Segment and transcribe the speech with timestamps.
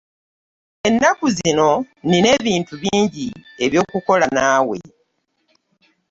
[0.87, 1.69] Ennaku zino
[2.09, 3.27] nina ebintu bingi
[3.63, 4.77] eby'okukola naawe.